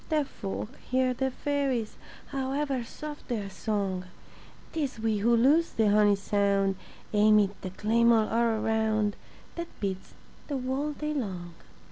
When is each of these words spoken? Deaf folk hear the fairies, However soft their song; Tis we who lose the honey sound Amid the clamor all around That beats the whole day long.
Deaf 0.09 0.27
folk 0.27 0.69
hear 0.89 1.13
the 1.13 1.29
fairies, 1.29 1.95
However 2.29 2.83
soft 2.83 3.27
their 3.27 3.51
song; 3.51 4.05
Tis 4.73 4.99
we 4.99 5.19
who 5.19 5.35
lose 5.37 5.73
the 5.73 5.91
honey 5.91 6.15
sound 6.15 6.75
Amid 7.13 7.51
the 7.61 7.69
clamor 7.69 8.27
all 8.31 8.63
around 8.65 9.15
That 9.57 9.67
beats 9.79 10.15
the 10.47 10.57
whole 10.57 10.93
day 10.93 11.13
long. 11.13 11.53